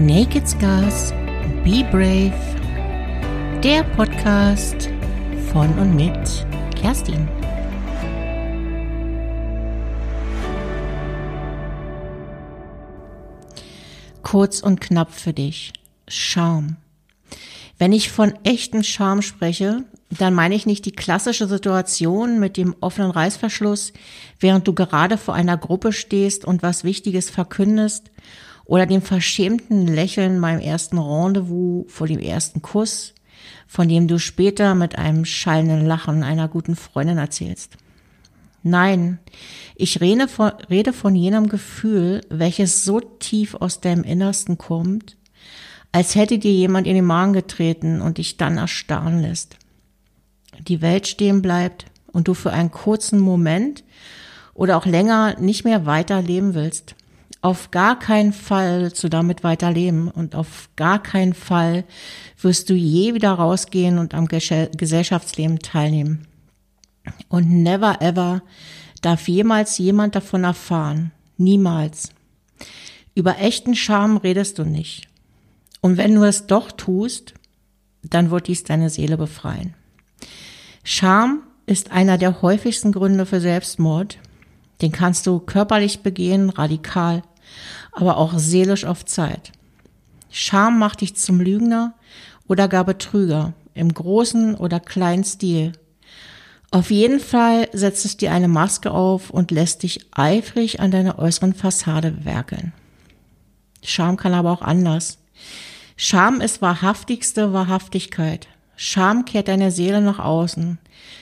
[0.00, 1.10] Naked Scars,
[1.64, 2.32] Be Brave,
[3.64, 4.90] der Podcast
[5.50, 6.46] von und mit
[6.80, 7.26] Kerstin.
[14.22, 15.72] Kurz und knapp für dich.
[16.06, 16.76] Charme.
[17.76, 22.76] Wenn ich von echtem Charme spreche, dann meine ich nicht die klassische Situation mit dem
[22.80, 23.92] offenen Reißverschluss,
[24.38, 28.12] während du gerade vor einer Gruppe stehst und was Wichtiges verkündest,
[28.68, 33.14] oder dem verschämten Lächeln beim ersten Rendezvous vor dem ersten Kuss,
[33.66, 37.72] von dem du später mit einem schallenden Lachen einer guten Freundin erzählst.
[38.62, 39.18] Nein,
[39.74, 45.16] ich rede von, rede von jenem Gefühl, welches so tief aus deinem Innersten kommt,
[45.90, 49.56] als hätte dir jemand in den Magen getreten und dich dann erstarren lässt
[50.66, 53.84] die Welt stehen bleibt und du für einen kurzen Moment
[54.54, 56.94] oder auch länger nicht mehr weiterleben willst.
[57.40, 61.84] Auf gar keinen Fall du damit weiterleben und auf gar keinen Fall
[62.40, 66.26] wirst du je wieder rausgehen und am Gesellschaftsleben teilnehmen.
[67.28, 68.42] Und never ever
[69.02, 71.12] darf jemals jemand davon erfahren.
[71.36, 72.10] Niemals.
[73.14, 75.08] Über echten Charme redest du nicht.
[75.80, 77.34] Und wenn du es doch tust,
[78.02, 79.74] dann wird dies deine Seele befreien.
[80.82, 84.18] Scham ist einer der häufigsten Gründe für Selbstmord.
[84.80, 87.22] Den kannst du körperlich begehen, radikal,
[87.92, 89.52] aber auch seelisch auf Zeit.
[90.30, 91.94] Scham macht dich zum Lügner
[92.46, 95.72] oder gar Betrüger, im großen oder kleinen Stil.
[96.70, 101.18] Auf jeden Fall setzt es dir eine Maske auf und lässt dich eifrig an deiner
[101.18, 102.72] äußeren Fassade werkeln.
[103.82, 105.18] Scham kann aber auch anders.
[105.96, 108.48] Scham ist wahrhaftigste Wahrhaftigkeit.
[108.76, 110.78] Scham kehrt deine Seele nach außen.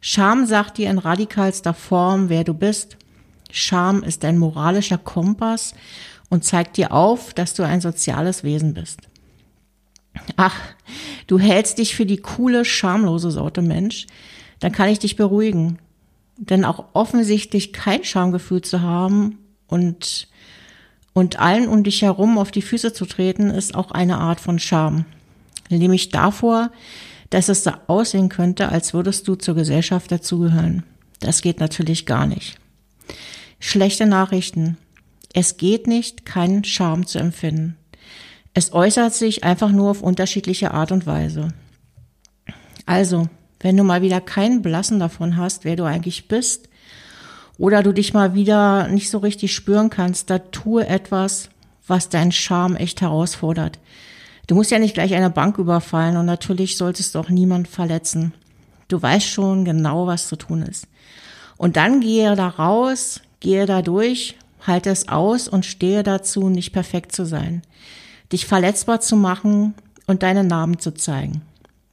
[0.00, 2.96] Scham sagt dir in radikalster Form, wer du bist.
[3.50, 5.74] Scham ist dein moralischer Kompass
[6.28, 9.00] und zeigt dir auf, dass du ein soziales Wesen bist.
[10.36, 10.56] Ach,
[11.26, 14.06] du hältst dich für die coole, schamlose Sorte Mensch,
[14.60, 15.78] dann kann ich dich beruhigen.
[16.36, 20.28] Denn auch offensichtlich kein Schamgefühl zu haben und,
[21.12, 24.58] und allen um dich herum auf die Füße zu treten, ist auch eine Art von
[24.58, 25.04] Scham.
[25.68, 26.70] Nämlich davor,
[27.30, 30.84] dass es so aussehen könnte, als würdest du zur Gesellschaft dazugehören.
[31.20, 32.58] Das geht natürlich gar nicht.
[33.60, 34.76] Schlechte Nachrichten.
[35.34, 37.76] Es geht nicht, keinen Charme zu empfinden.
[38.54, 41.48] Es äußert sich einfach nur auf unterschiedliche Art und Weise.
[42.86, 43.28] Also,
[43.60, 46.68] wenn du mal wieder keinen Blassen davon hast, wer du eigentlich bist,
[47.58, 51.50] oder du dich mal wieder nicht so richtig spüren kannst, da tue etwas,
[51.86, 53.80] was deinen Charme echt herausfordert.
[54.46, 58.32] Du musst ja nicht gleich eine Bank überfallen und natürlich solltest du auch niemand verletzen.
[58.86, 60.86] Du weißt schon genau, was zu tun ist.
[61.56, 66.72] Und dann gehe da raus, gehe da durch, halte es aus und stehe dazu, nicht
[66.72, 67.62] perfekt zu sein.
[68.32, 69.74] Dich verletzbar zu machen
[70.06, 71.42] und deine Namen zu zeigen.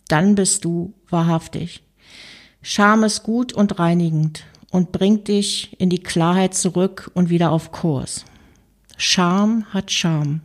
[0.08, 1.84] Dann bist du wahrhaftig.
[2.62, 7.72] Scham ist gut und reinigend und bringt dich in die Klarheit zurück und wieder auf
[7.72, 8.26] Kurs.
[8.98, 10.42] Scham hat Scham.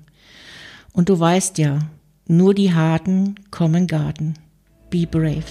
[0.93, 1.79] Und du weißt ja,
[2.27, 4.35] nur die Harten kommen Garten.
[4.91, 5.45] Be brave.